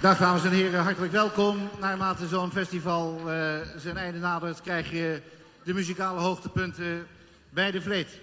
Dag 0.00 0.18
dames 0.18 0.44
en 0.44 0.50
heren, 0.50 0.80
hartelijk 0.80 1.12
welkom. 1.12 1.68
Naarmate 1.80 2.28
zo'n 2.28 2.50
festival 2.50 3.18
uh, 3.18 3.58
zijn 3.76 3.96
einde 3.96 4.18
nadert, 4.18 4.60
krijg 4.60 4.90
je 4.90 5.22
de 5.64 5.74
muzikale 5.74 6.20
hoogtepunten 6.20 7.06
bij 7.50 7.70
de 7.70 7.82
vleet. 7.82 8.20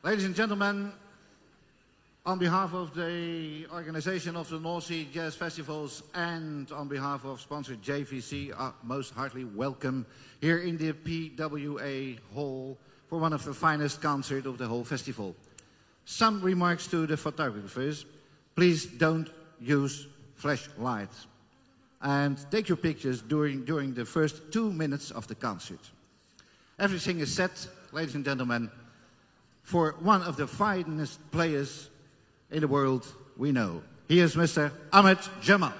Ladies 0.00 0.26
and 0.26 0.34
gentlemen, 0.34 0.92
on 2.22 2.38
behalf 2.38 2.72
of 2.72 2.90
the 2.90 3.66
organization 3.72 4.36
of 4.36 4.48
the 4.48 4.58
North 4.60 4.84
Sea 4.84 5.06
Jazz 5.10 5.36
Festivals 5.36 6.02
and 6.12 6.72
on 6.72 6.88
behalf 6.88 7.24
of 7.24 7.40
sponsor 7.40 7.76
JVC, 7.80 8.32
uh, 8.32 8.68
most 8.80 9.12
heartily 9.14 9.46
welcome 9.54 10.04
here 10.40 10.62
in 10.62 10.76
the 10.76 10.92
PWA 10.92 12.18
Hall 12.34 12.76
for 13.08 13.20
one 13.20 13.34
of 13.34 13.42
the 13.44 13.54
finest 13.54 14.02
concerts 14.02 14.46
of 14.46 14.56
the 14.56 14.66
whole 14.66 14.84
festival. 14.84 15.34
Some 16.04 16.40
remarks 16.42 16.86
to 16.86 17.06
the 17.06 17.16
photographers. 17.16 18.04
Please 18.54 18.86
don't 18.86 19.37
use 19.60 20.06
flashlights 20.36 21.26
and 22.00 22.38
take 22.50 22.68
your 22.68 22.76
pictures 22.76 23.22
during, 23.22 23.64
during 23.64 23.92
the 23.94 24.04
first 24.04 24.52
two 24.52 24.72
minutes 24.72 25.10
of 25.10 25.26
the 25.26 25.34
concert. 25.34 25.80
Everything 26.78 27.18
is 27.18 27.34
set, 27.34 27.66
ladies 27.92 28.14
and 28.14 28.24
gentlemen, 28.24 28.70
for 29.62 29.96
one 30.00 30.22
of 30.22 30.36
the 30.36 30.46
finest 30.46 31.18
players 31.30 31.90
in 32.50 32.60
the 32.60 32.68
world 32.68 33.06
we 33.36 33.52
know. 33.52 33.82
Here's 34.08 34.36
Mr. 34.36 34.70
Ahmad 34.92 35.18
Jamal. 35.42 35.72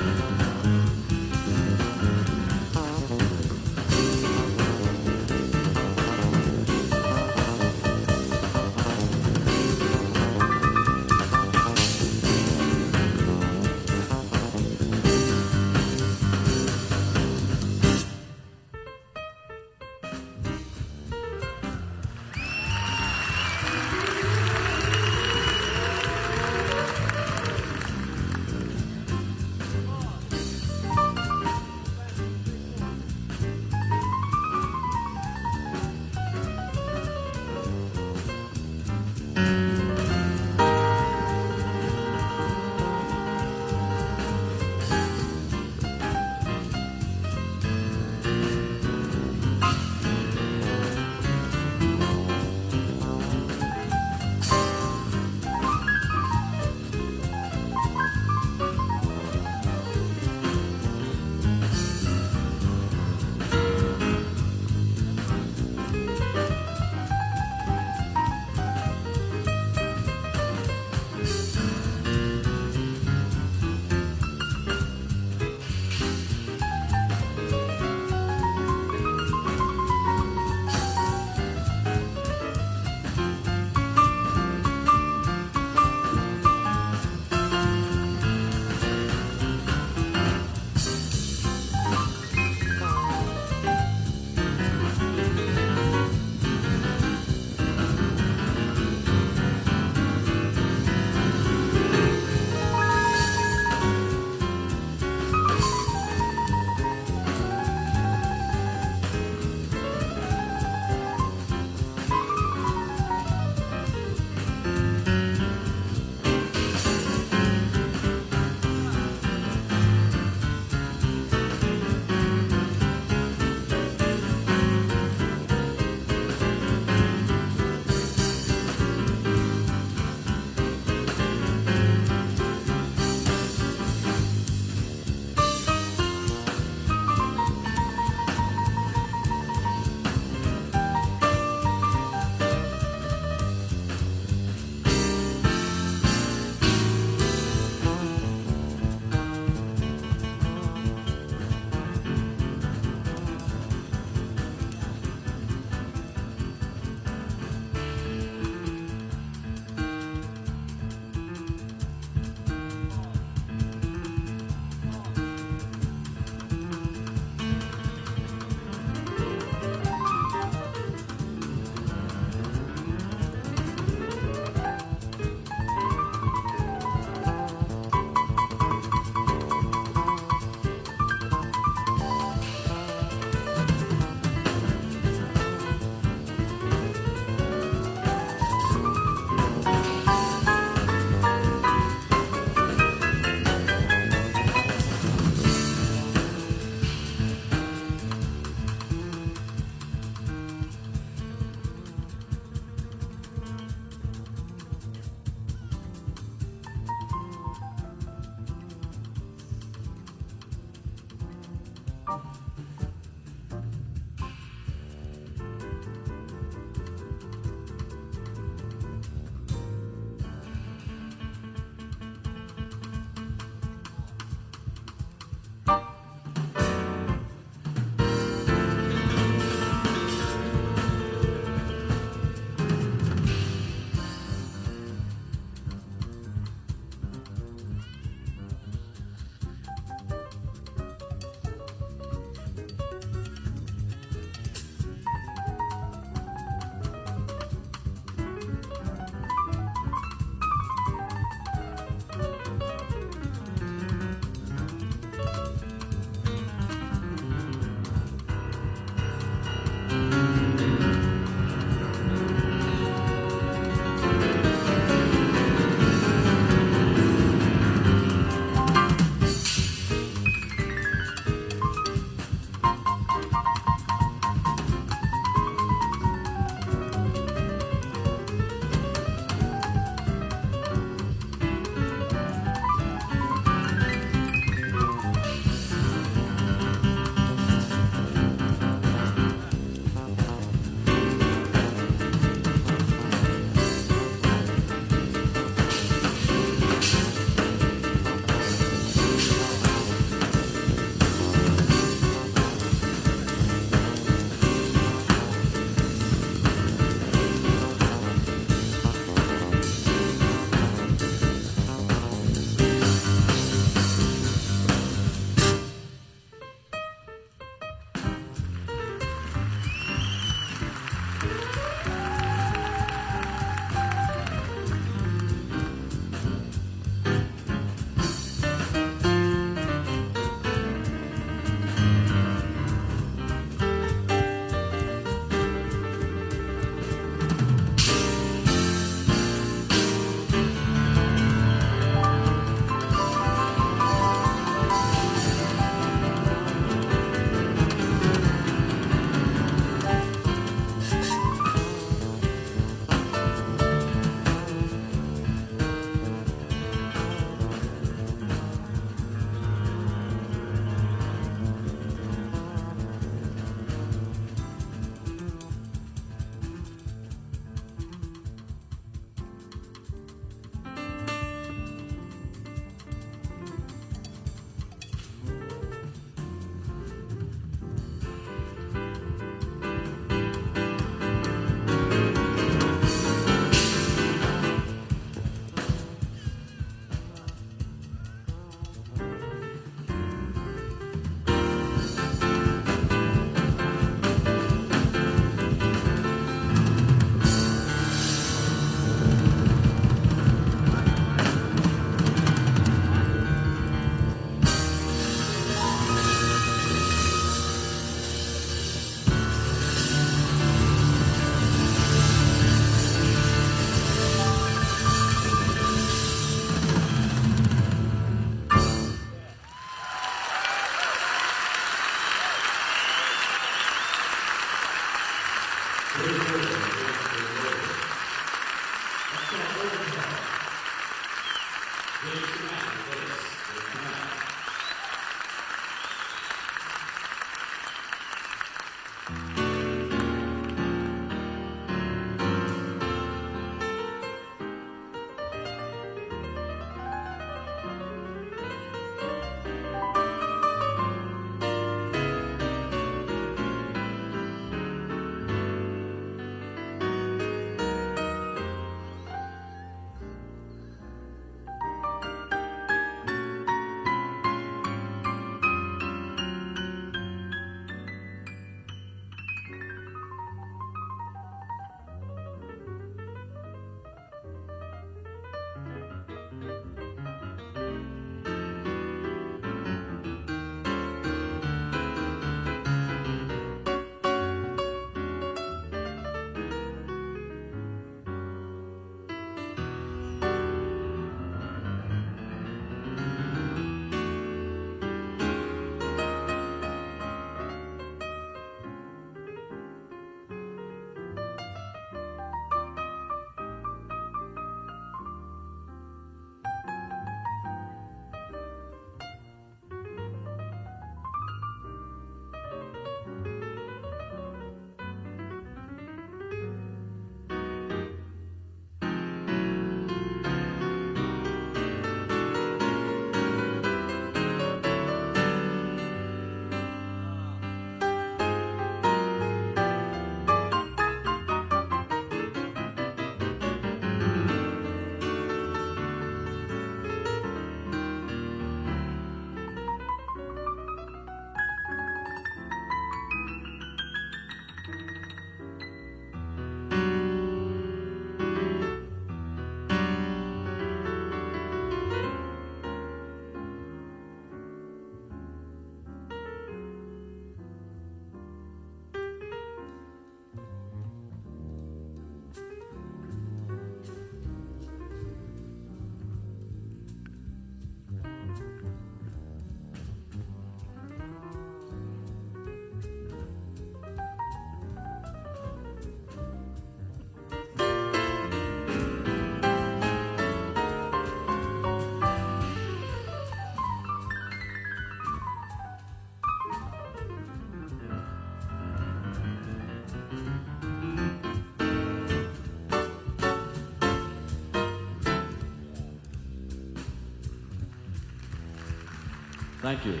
Thank 599.66 599.84
you. 599.84 600.00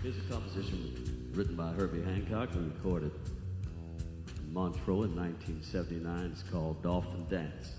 Here's 0.00 0.16
a 0.16 0.32
composition 0.32 1.32
written 1.34 1.56
by 1.56 1.72
Herbie 1.72 2.04
Hancock 2.04 2.54
and 2.54 2.72
recorded 2.72 3.10
in 4.38 4.52
Montreux 4.52 5.02
in 5.02 5.16
1979. 5.16 6.30
It's 6.30 6.44
called 6.44 6.80
Dolphin 6.80 7.26
Dance. 7.28 7.74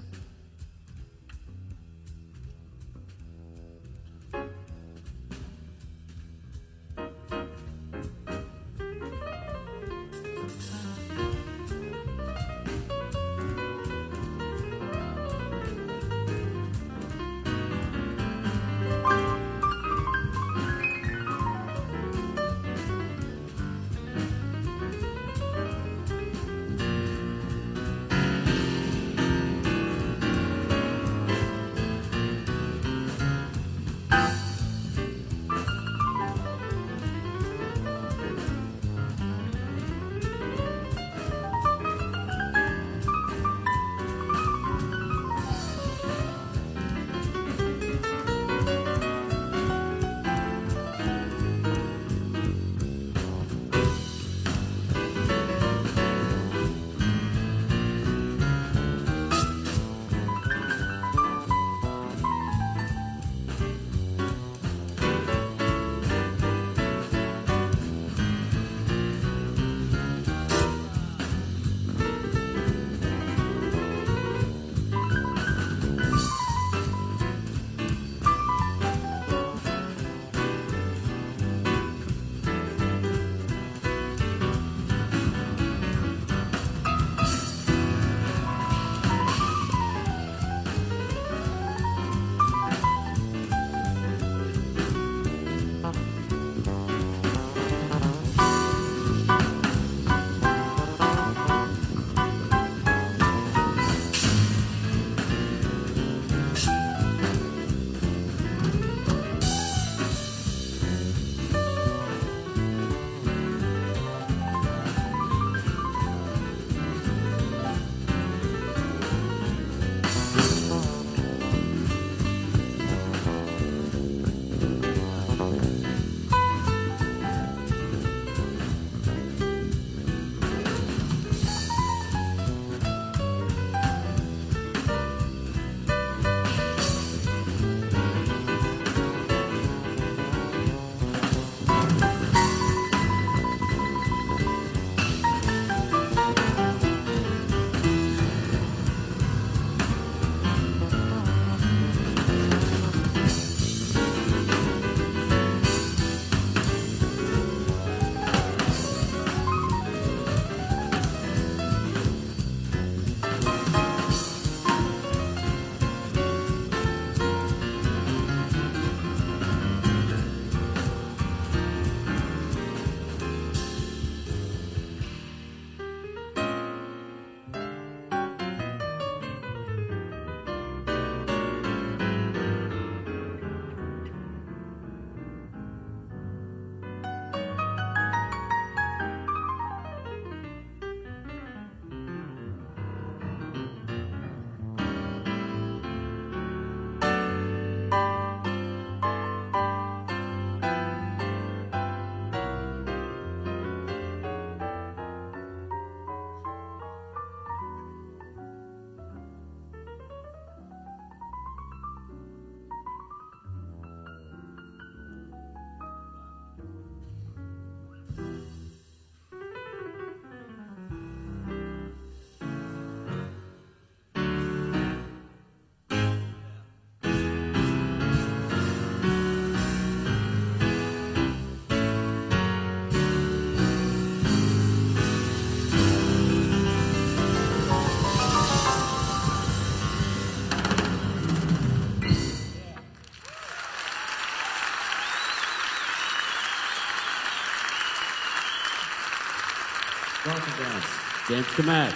dance. 250.57 250.85
James 251.27 251.45
Cammack. 251.47 251.95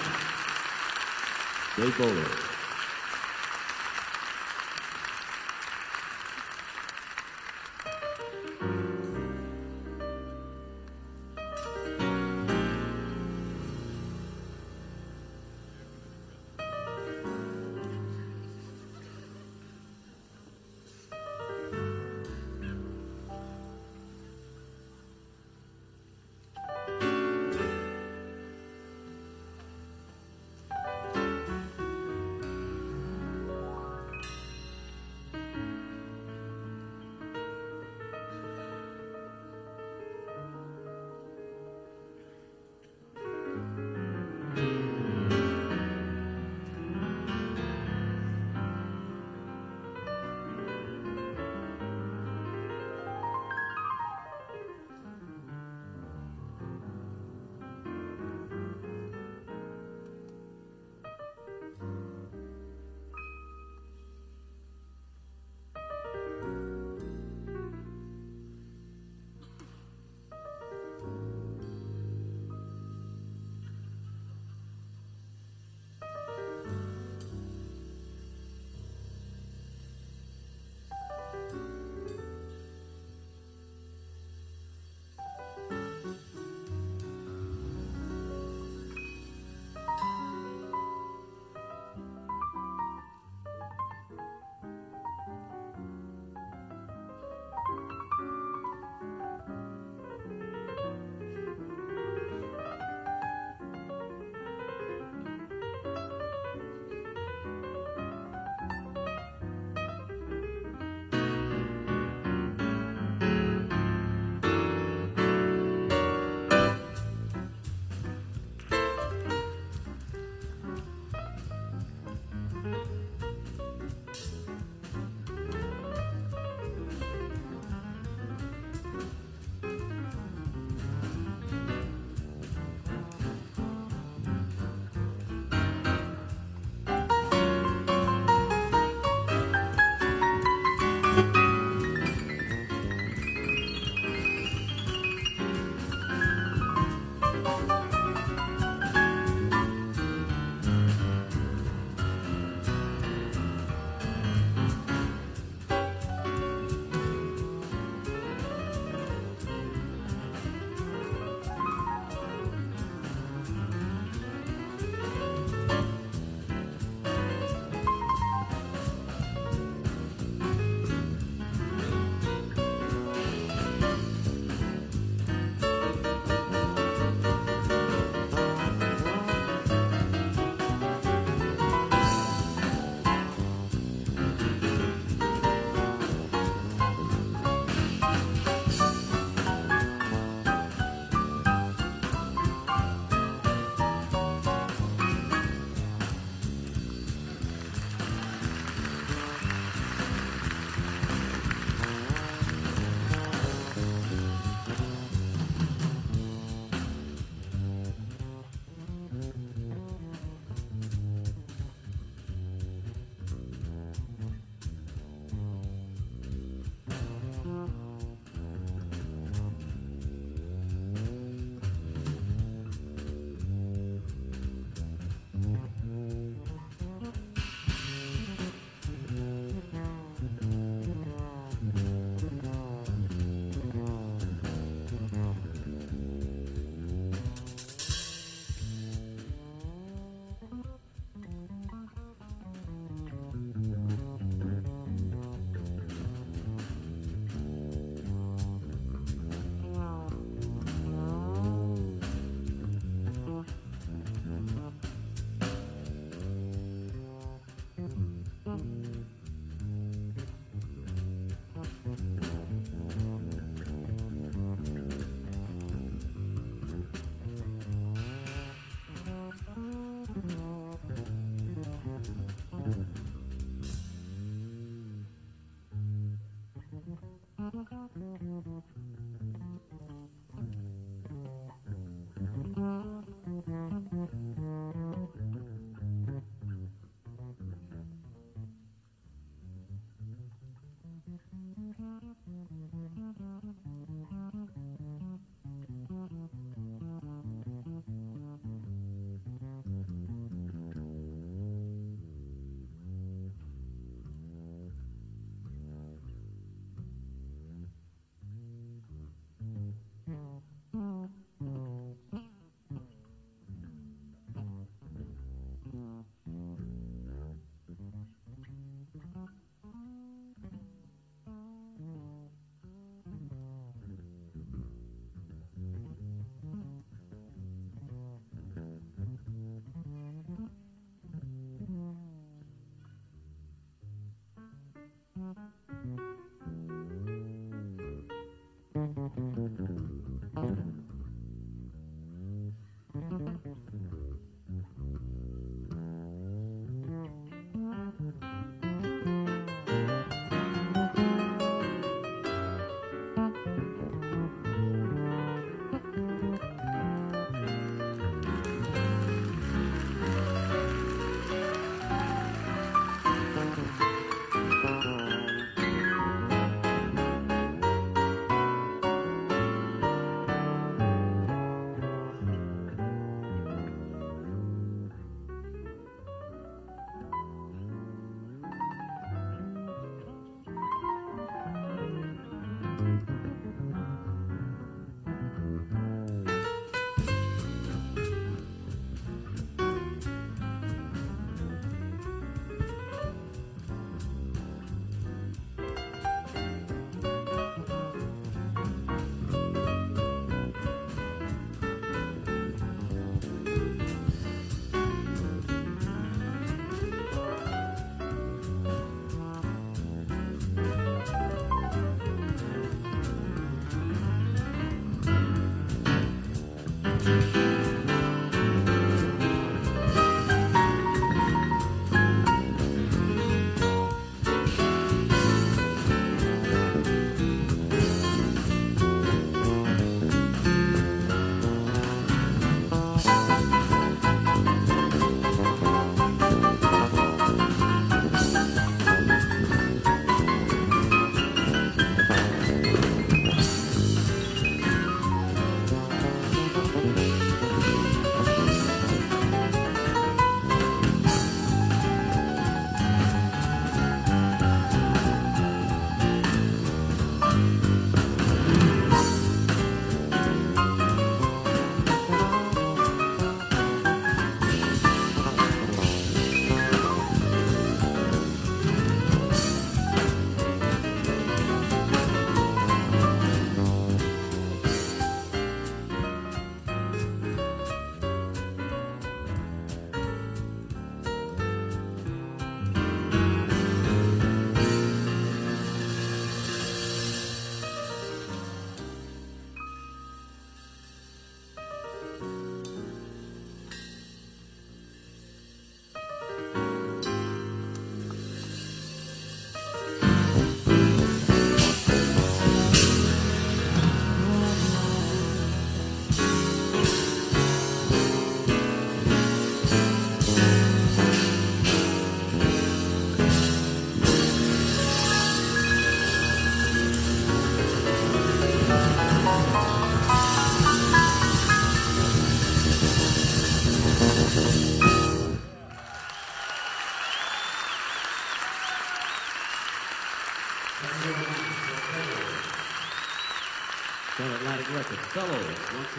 Dave 1.76 1.98
Bowler. 1.98 2.53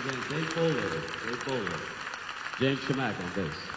Once 0.04 0.28
Dave 0.28 0.54
Bowler, 0.54 0.90
Dave 1.24 1.44
Bowler. 1.46 1.80
James 2.60 2.78
Cammack 2.80 3.18
on 3.24 3.30
bass. 3.34 3.73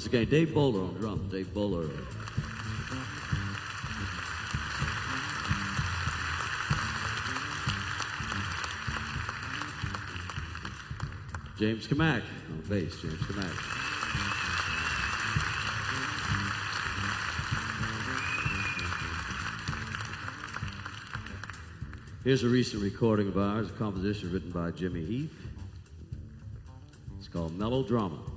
Once 0.00 0.06
again, 0.06 0.30
Dave 0.30 0.54
Bowler 0.54 0.80
on 0.80 0.94
drums. 0.94 1.30
Dave 1.30 1.52
Bowler. 1.52 1.86
James 11.58 11.86
Cammack 11.86 12.22
on 12.50 12.62
bass. 12.66 12.98
James 13.02 13.20
Cammack. 13.20 13.52
Here's 22.24 22.42
a 22.42 22.48
recent 22.48 22.82
recording 22.82 23.28
of 23.28 23.36
ours, 23.36 23.68
a 23.68 23.72
composition 23.74 24.32
written 24.32 24.50
by 24.50 24.70
Jimmy 24.70 25.04
Heath. 25.04 25.36
It's 27.18 27.28
called 27.28 27.54
Melodrama. 27.58 28.29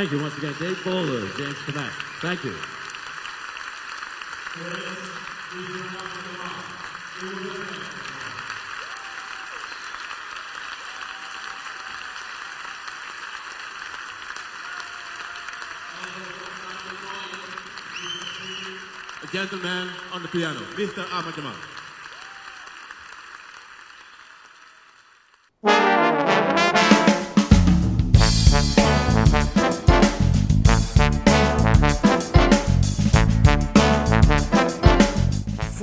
Thank 0.00 0.12
you 0.12 0.22
once 0.22 0.38
again, 0.38 0.54
Dave 0.58 0.82
Bowler, 0.82 1.28
James 1.36 1.56
Cammack. 1.66 1.92
Thank 2.22 2.42
you. 2.42 2.54
A 19.22 19.26
gentleman 19.26 19.90
on 20.14 20.22
the 20.22 20.28
piano, 20.28 20.60
Mr. 20.76 21.04
Ahmad 21.12 21.34
Jamal. 21.34 21.52